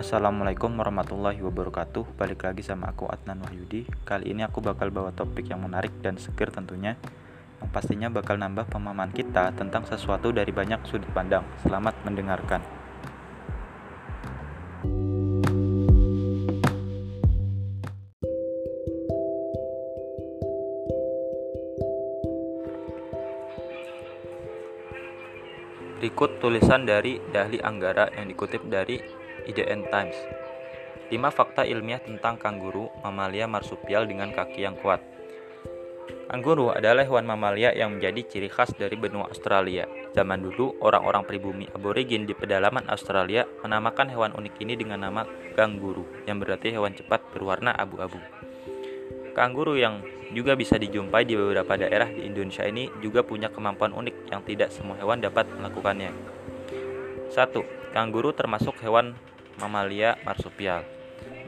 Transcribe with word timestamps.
Assalamualaikum 0.00 0.80
warahmatullahi 0.80 1.44
wabarakatuh. 1.44 2.16
Balik 2.16 2.48
lagi 2.48 2.64
sama 2.64 2.88
aku 2.88 3.04
Adnan 3.04 3.44
Wahyudi. 3.44 3.84
Kali 4.08 4.32
ini 4.32 4.40
aku 4.40 4.64
bakal 4.64 4.88
bawa 4.88 5.12
topik 5.12 5.52
yang 5.52 5.60
menarik 5.60 5.92
dan 6.00 6.16
seger 6.16 6.48
tentunya 6.48 6.96
Yang 7.60 7.68
pastinya 7.68 8.08
bakal 8.08 8.40
nambah 8.40 8.64
pemahaman 8.72 9.12
kita 9.12 9.52
tentang 9.52 9.84
sesuatu 9.84 10.32
dari 10.32 10.48
banyak 10.56 10.88
sudut 10.88 11.04
pandang. 11.12 11.44
Selamat 11.60 11.92
mendengarkan. 12.08 12.64
Berikut 26.00 26.40
tulisan 26.40 26.88
dari 26.88 27.20
Dahli 27.36 27.60
Anggara 27.60 28.08
yang 28.16 28.32
dikutip 28.32 28.64
dari 28.64 29.19
IDN 29.50 29.90
Times. 29.90 30.14
5 31.10 31.18
fakta 31.34 31.66
ilmiah 31.66 31.98
tentang 31.98 32.38
kanguru, 32.38 32.86
mamalia 33.02 33.50
marsupial 33.50 34.06
dengan 34.06 34.30
kaki 34.30 34.62
yang 34.62 34.78
kuat. 34.78 35.02
Kanguru 36.30 36.70
adalah 36.70 37.02
hewan 37.02 37.26
mamalia 37.26 37.74
yang 37.74 37.98
menjadi 37.98 38.22
ciri 38.22 38.46
khas 38.46 38.70
dari 38.78 38.94
benua 38.94 39.26
Australia. 39.26 39.90
Zaman 40.14 40.46
dulu, 40.46 40.78
orang-orang 40.78 41.26
pribumi 41.26 41.66
aborigin 41.74 42.22
di 42.22 42.38
pedalaman 42.38 42.86
Australia 42.86 43.42
menamakan 43.66 44.06
hewan 44.14 44.32
unik 44.38 44.54
ini 44.62 44.78
dengan 44.78 45.02
nama 45.02 45.26
kanguru, 45.58 46.06
yang 46.30 46.38
berarti 46.38 46.70
hewan 46.70 46.94
cepat 46.94 47.34
berwarna 47.34 47.74
abu-abu. 47.74 48.22
Kanguru 49.34 49.74
yang 49.74 50.06
juga 50.30 50.54
bisa 50.54 50.78
dijumpai 50.78 51.26
di 51.26 51.34
beberapa 51.34 51.74
daerah 51.74 52.06
di 52.06 52.22
Indonesia 52.22 52.62
ini 52.62 52.86
juga 53.02 53.26
punya 53.26 53.50
kemampuan 53.50 53.90
unik 53.90 54.30
yang 54.30 54.46
tidak 54.46 54.70
semua 54.70 54.94
hewan 55.02 55.18
dapat 55.18 55.50
melakukannya. 55.50 56.14
1. 57.34 57.90
Kanguru 57.90 58.30
termasuk 58.30 58.78
hewan 58.86 59.18
mamalia 59.60 60.16
marsupial. 60.24 60.82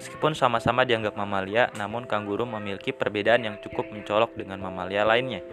Meskipun 0.00 0.32
sama-sama 0.32 0.88
dianggap 0.88 1.14
mamalia, 1.14 1.68
namun 1.76 2.08
kanguru 2.08 2.48
memiliki 2.48 2.90
perbedaan 2.90 3.44
yang 3.44 3.56
cukup 3.60 3.92
mencolok 3.92 4.32
dengan 4.32 4.56
mamalia 4.58 5.04
lainnya. 5.04 5.44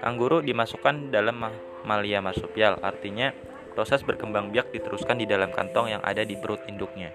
Kanguru 0.00 0.40
dimasukkan 0.40 1.12
dalam 1.12 1.36
mamalia 1.38 2.24
marsupial, 2.24 2.80
artinya 2.80 3.30
proses 3.76 4.02
berkembang 4.02 4.50
biak 4.50 4.72
diteruskan 4.72 5.20
di 5.20 5.26
dalam 5.28 5.54
kantong 5.54 5.92
yang 5.92 6.02
ada 6.02 6.24
di 6.24 6.34
perut 6.34 6.64
induknya. 6.66 7.12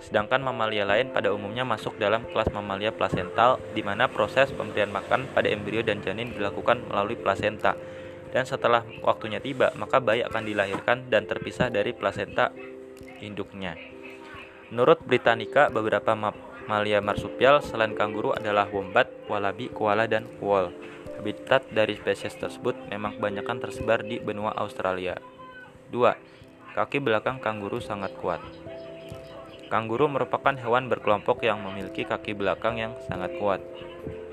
Sedangkan 0.00 0.40
mamalia 0.40 0.88
lain 0.88 1.12
pada 1.12 1.28
umumnya 1.28 1.66
masuk 1.66 2.00
dalam 2.00 2.24
kelas 2.32 2.48
mamalia 2.56 2.88
plasental 2.88 3.60
di 3.76 3.84
mana 3.84 4.08
proses 4.08 4.48
pemberian 4.48 4.88
makan 4.88 5.28
pada 5.36 5.50
embrio 5.52 5.84
dan 5.84 6.00
janin 6.00 6.32
dilakukan 6.32 6.80
melalui 6.88 7.20
plasenta. 7.20 7.76
Dan 8.30 8.48
setelah 8.48 8.86
waktunya 9.04 9.42
tiba, 9.42 9.74
maka 9.76 10.00
bayi 10.00 10.24
akan 10.24 10.46
dilahirkan 10.46 11.10
dan 11.12 11.26
terpisah 11.28 11.68
dari 11.68 11.92
plasenta 11.92 12.54
induknya. 13.22 13.76
Menurut 14.70 15.02
Britannica, 15.02 15.66
beberapa 15.66 16.14
mamalia 16.14 17.02
marsupial 17.02 17.58
selain 17.60 17.94
kanguru 17.98 18.30
adalah 18.30 18.70
wombat, 18.70 19.10
wallaby, 19.26 19.66
koala, 19.70 20.06
dan 20.06 20.26
wall. 20.38 20.70
Habitat 21.20 21.68
dari 21.68 21.98
spesies 22.00 22.32
tersebut 22.38 22.78
memang 22.88 23.20
kebanyakan 23.20 23.60
tersebar 23.60 24.00
di 24.00 24.16
benua 24.22 24.56
Australia. 24.56 25.18
2. 25.92 26.78
Kaki 26.78 27.02
belakang 27.02 27.42
kanguru 27.42 27.82
sangat 27.82 28.14
kuat. 28.22 28.40
Kanguru 29.70 30.10
merupakan 30.10 30.54
hewan 30.54 30.90
berkelompok 30.90 31.42
yang 31.46 31.62
memiliki 31.62 32.02
kaki 32.02 32.34
belakang 32.34 32.78
yang 32.78 32.92
sangat 33.06 33.34
kuat. 33.38 33.62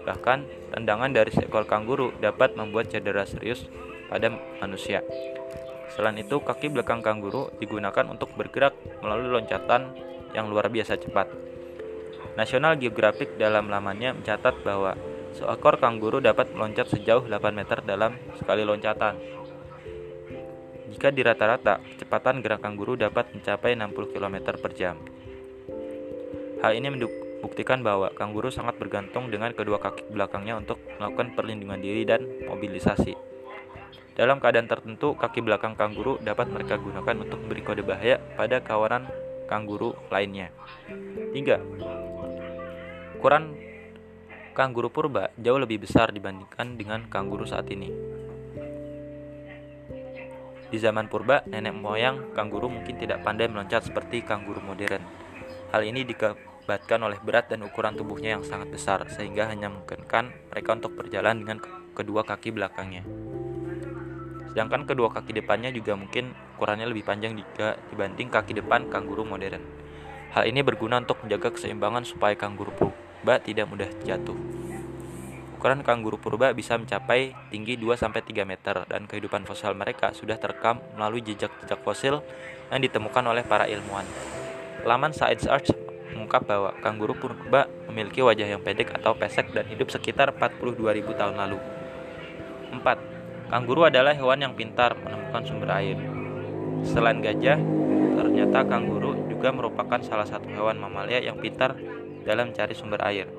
Bahkan, 0.05 0.71
tendangan 0.73 1.11
dari 1.11 1.29
seekor 1.29 1.67
kanguru 1.67 2.15
dapat 2.17 2.55
membuat 2.55 2.89
cedera 2.89 3.27
serius 3.27 3.67
pada 4.07 4.31
manusia. 4.63 5.03
Selain 5.97 6.13
itu, 6.21 6.37
kaki 6.37 6.69
belakang 6.69 7.01
kanguru 7.01 7.49
digunakan 7.57 8.05
untuk 8.05 8.29
bergerak 8.37 8.77
melalui 9.01 9.33
loncatan 9.33 9.97
yang 10.37 10.45
luar 10.45 10.69
biasa 10.69 11.01
cepat. 11.01 11.25
National 12.37 12.77
Geographic 12.77 13.33
dalam 13.41 13.65
lamannya 13.65 14.13
mencatat 14.13 14.61
bahwa 14.61 14.93
seekor 15.33 15.81
kanguru 15.81 16.21
dapat 16.21 16.53
meloncat 16.53 16.85
sejauh 16.93 17.25
8 17.25 17.33
meter 17.49 17.81
dalam 17.81 18.13
sekali 18.37 18.61
loncatan. 18.61 19.17
Jika 20.93 21.09
di 21.09 21.25
rata-rata, 21.25 21.81
kecepatan 21.81 22.45
gerak 22.45 22.61
kanguru 22.61 22.93
dapat 22.93 23.33
mencapai 23.33 23.73
60 23.73 24.13
km 24.13 24.35
per 24.61 24.71
jam. 24.77 25.01
Hal 26.61 26.77
ini 26.77 26.93
membuktikan 26.93 27.81
bahwa 27.81 28.13
kanguru 28.13 28.53
sangat 28.53 28.77
bergantung 28.77 29.33
dengan 29.33 29.49
kedua 29.57 29.81
kaki 29.81 30.13
belakangnya 30.13 30.61
untuk 30.61 30.77
melakukan 31.01 31.33
perlindungan 31.33 31.81
diri 31.81 32.05
dan 32.05 32.21
mobilisasi. 32.45 33.26
Dalam 34.17 34.41
keadaan 34.41 34.65
tertentu, 34.65 35.13
kaki 35.13 35.45
belakang 35.45 35.77
kanguru 35.77 36.17
dapat 36.17 36.49
mereka 36.49 36.81
gunakan 36.81 37.21
untuk 37.21 37.37
memberi 37.37 37.61
kode 37.61 37.85
bahaya 37.85 38.17
pada 38.33 38.65
kawanan 38.65 39.05
kanguru 39.45 39.93
lainnya. 40.09 40.49
3. 40.89 41.37
Ukuran 43.21 43.53
kanguru 44.57 44.89
purba 44.89 45.29
jauh 45.37 45.61
lebih 45.61 45.85
besar 45.85 46.09
dibandingkan 46.09 46.81
dengan 46.81 47.05
kanguru 47.13 47.45
saat 47.45 47.69
ini. 47.69 47.93
Di 50.73 50.81
zaman 50.81 51.13
purba, 51.13 51.45
nenek 51.45 51.77
moyang 51.77 52.33
kanguru 52.33 52.73
mungkin 52.73 52.97
tidak 52.97 53.21
pandai 53.21 53.45
meloncat 53.45 53.85
seperti 53.85 54.25
kanguru 54.25 54.65
modern. 54.65 55.05
Hal 55.69 55.85
ini 55.85 56.01
diakibatkan 56.01 57.05
oleh 57.05 57.21
berat 57.21 57.53
dan 57.53 57.61
ukuran 57.61 57.93
tubuhnya 57.93 58.41
yang 58.41 58.43
sangat 58.43 58.73
besar, 58.73 59.05
sehingga 59.13 59.45
hanya 59.45 59.69
memungkinkan 59.69 60.49
mereka 60.49 60.73
untuk 60.73 60.97
berjalan 60.97 61.45
dengan 61.45 61.61
kedua 61.93 62.25
kaki 62.25 62.49
belakangnya. 62.51 63.05
Sedangkan 64.51 64.87
kedua 64.87 65.11
kaki 65.11 65.35
depannya 65.37 65.69
juga 65.73 65.97
mungkin 65.97 66.31
ukurannya 66.55 66.87
lebih 66.89 67.03
panjang 67.03 67.37
jika 67.37 67.77
dibanding 67.91 68.27
kaki 68.31 68.57
depan 68.57 68.87
kanguru 68.89 69.23
modern. 69.27 69.61
Hal 70.35 70.45
ini 70.45 70.61
berguna 70.61 70.99
untuk 71.01 71.23
menjaga 71.23 71.49
keseimbangan 71.55 72.03
supaya 72.03 72.35
kanguru 72.35 72.69
purba 72.75 73.39
tidak 73.41 73.65
mudah 73.71 73.89
jatuh. 74.03 74.35
Ukuran 75.57 75.81
kanguru 75.81 76.21
purba 76.21 76.53
bisa 76.53 76.77
mencapai 76.77 77.33
tinggi 77.49 77.81
2-3 77.81 78.45
meter 78.45 78.85
dan 78.85 79.09
kehidupan 79.09 79.41
fosil 79.49 79.73
mereka 79.73 80.13
sudah 80.13 80.37
terekam 80.37 80.77
melalui 80.93 81.25
jejak-jejak 81.25 81.81
fosil 81.81 82.21
yang 82.69 82.77
ditemukan 82.77 83.25
oleh 83.25 83.41
para 83.41 83.65
ilmuwan. 83.65 84.05
Laman 84.85 85.17
Science 85.17 85.49
Arts 85.49 85.73
mengungkap 86.13 86.45
bahwa 86.45 86.77
kanguru 86.85 87.17
purba 87.17 87.65
memiliki 87.89 88.21
wajah 88.21 88.45
yang 88.45 88.61
pendek 88.61 88.93
atau 89.01 89.17
pesek 89.17 89.49
dan 89.49 89.65
hidup 89.65 89.89
sekitar 89.89 90.29
42.000 90.37 91.09
tahun 91.17 91.35
lalu. 91.41 91.76
4. 93.47 93.51
Kanguru 93.51 93.87
adalah 93.87 94.11
hewan 94.11 94.43
yang 94.43 94.53
pintar 94.53 94.99
menemukan 94.99 95.43
sumber 95.47 95.71
air. 95.79 95.95
Selain 96.83 97.23
gajah, 97.23 97.55
ternyata 98.19 98.67
kanguru 98.67 99.15
juga 99.31 99.55
merupakan 99.55 100.03
salah 100.03 100.27
satu 100.27 100.51
hewan 100.51 100.75
mamalia 100.75 101.23
yang 101.23 101.39
pintar 101.39 101.79
dalam 102.27 102.51
mencari 102.51 102.75
sumber 102.75 102.99
air. 103.07 103.31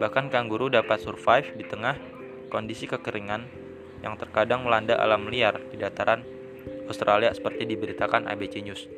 Bahkan 0.00 0.32
kanguru 0.32 0.72
dapat 0.72 0.96
survive 1.04 1.52
di 1.60 1.64
tengah 1.68 2.00
kondisi 2.48 2.88
kekeringan 2.88 3.44
yang 4.00 4.16
terkadang 4.16 4.64
melanda 4.64 4.96
alam 4.96 5.28
liar 5.28 5.58
di 5.68 5.76
dataran 5.76 6.24
Australia 6.88 7.28
seperti 7.36 7.68
diberitakan 7.68 8.30
ABC 8.30 8.64
News. 8.64 8.88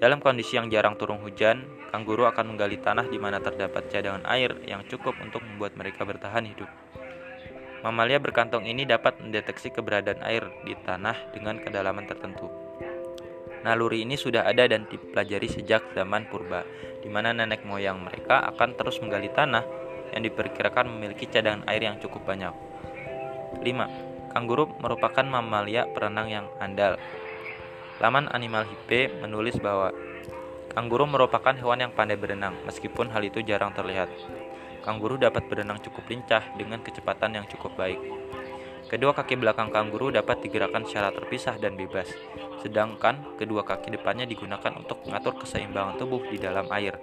Dalam 0.00 0.18
kondisi 0.18 0.56
yang 0.56 0.72
jarang 0.72 0.96
turun 0.96 1.20
hujan, 1.20 1.68
kanguru 1.92 2.24
akan 2.24 2.56
menggali 2.56 2.80
tanah 2.80 3.06
di 3.12 3.20
mana 3.20 3.38
terdapat 3.38 3.92
cadangan 3.92 4.24
air 4.26 4.56
yang 4.64 4.80
cukup 4.88 5.12
untuk 5.20 5.44
membuat 5.44 5.76
mereka 5.76 6.08
bertahan 6.08 6.48
hidup. 6.48 6.89
Mamalia 7.80 8.20
berkantong 8.20 8.68
ini 8.68 8.84
dapat 8.84 9.16
mendeteksi 9.24 9.72
keberadaan 9.72 10.20
air 10.20 10.44
di 10.68 10.76
tanah 10.76 11.32
dengan 11.32 11.56
kedalaman 11.56 12.04
tertentu. 12.04 12.52
Naluri 13.64 14.04
ini 14.04 14.20
sudah 14.20 14.44
ada 14.44 14.68
dan 14.68 14.84
dipelajari 14.88 15.48
sejak 15.48 15.96
zaman 15.96 16.28
purba, 16.28 16.64
di 17.00 17.08
mana 17.08 17.32
nenek 17.32 17.64
moyang 17.64 18.00
mereka 18.00 18.44
akan 18.52 18.76
terus 18.76 19.00
menggali 19.00 19.32
tanah 19.32 19.64
yang 20.12 20.22
diperkirakan 20.24 20.92
memiliki 20.92 21.24
cadangan 21.28 21.64
air 21.68 21.88
yang 21.88 21.96
cukup 22.00 22.24
banyak. 22.28 22.52
5. 23.60 24.32
Kanguru 24.32 24.68
merupakan 24.80 25.24
mamalia 25.24 25.88
perenang 25.88 26.28
yang 26.28 26.46
andal, 26.60 27.00
Laman 28.00 28.32
Animal 28.32 28.64
Hipe 28.64 29.12
menulis 29.20 29.60
bahwa 29.60 29.92
kanguru 30.72 31.04
merupakan 31.04 31.52
hewan 31.52 31.84
yang 31.84 31.92
pandai 31.92 32.16
berenang, 32.16 32.56
meskipun 32.64 33.12
hal 33.12 33.20
itu 33.20 33.44
jarang 33.44 33.76
terlihat. 33.76 34.08
Kanguru 34.80 35.20
dapat 35.20 35.44
berenang 35.46 35.80
cukup 35.84 36.08
lincah 36.08 36.40
dengan 36.56 36.80
kecepatan 36.80 37.36
yang 37.36 37.46
cukup 37.48 37.76
baik. 37.76 38.00
Kedua 38.90 39.14
kaki 39.14 39.38
belakang 39.38 39.70
kanguru 39.70 40.10
dapat 40.10 40.42
digerakkan 40.42 40.82
secara 40.82 41.14
terpisah 41.14 41.54
dan 41.62 41.78
bebas, 41.78 42.10
sedangkan 42.58 43.38
kedua 43.38 43.62
kaki 43.62 43.94
depannya 43.94 44.26
digunakan 44.26 44.74
untuk 44.74 45.06
mengatur 45.06 45.38
keseimbangan 45.38 45.94
tubuh 45.94 46.26
di 46.26 46.42
dalam 46.42 46.66
air. 46.74 46.98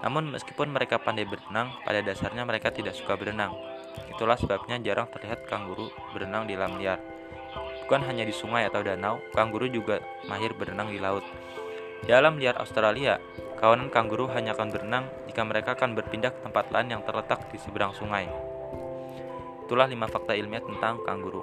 Namun 0.00 0.32
meskipun 0.32 0.72
mereka 0.72 0.96
pandai 0.96 1.28
berenang, 1.28 1.74
pada 1.84 2.00
dasarnya 2.00 2.48
mereka 2.48 2.72
tidak 2.72 2.96
suka 2.96 3.14
berenang. 3.14 3.54
Itulah 4.08 4.40
sebabnya 4.40 4.80
jarang 4.80 5.06
terlihat 5.12 5.44
kanguru 5.46 5.92
berenang 6.16 6.48
di 6.48 6.56
alam 6.56 6.80
liar. 6.80 6.98
Bukan 7.84 8.08
hanya 8.08 8.24
di 8.24 8.32
sungai 8.32 8.64
atau 8.66 8.80
danau, 8.80 9.20
kanguru 9.36 9.68
juga 9.68 10.00
mahir 10.26 10.56
berenang 10.56 10.88
di 10.88 10.96
laut. 10.96 11.22
Di 12.02 12.10
alam 12.10 12.40
liar 12.40 12.58
Australia, 12.58 13.20
kawanan 13.60 13.92
kanguru 13.92 14.26
hanya 14.32 14.58
akan 14.58 14.68
berenang 14.74 15.06
jika 15.32 15.48
mereka 15.48 15.72
akan 15.72 15.96
berpindah 15.96 16.28
ke 16.28 16.44
tempat 16.44 16.68
lain 16.68 16.92
yang 16.92 17.00
terletak 17.08 17.48
di 17.48 17.56
seberang 17.56 17.96
sungai. 17.96 18.28
Itulah 19.64 19.88
lima 19.88 20.04
fakta 20.04 20.36
ilmiah 20.36 20.60
tentang 20.60 21.00
kanguru. 21.08 21.40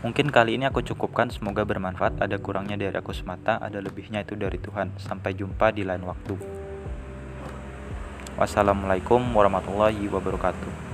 Mungkin 0.00 0.32
kali 0.32 0.56
ini 0.56 0.64
aku 0.64 0.80
cukupkan, 0.80 1.28
semoga 1.28 1.68
bermanfaat. 1.68 2.24
Ada 2.24 2.40
kurangnya 2.40 2.80
dari 2.80 2.96
aku 2.96 3.12
semata, 3.12 3.60
ada 3.60 3.84
lebihnya 3.84 4.24
itu 4.24 4.32
dari 4.32 4.56
Tuhan. 4.56 4.96
Sampai 4.96 5.36
jumpa 5.36 5.76
di 5.76 5.84
lain 5.84 6.08
waktu. 6.08 6.40
Wassalamualaikum 8.40 9.20
warahmatullahi 9.36 10.08
wabarakatuh. 10.08 10.85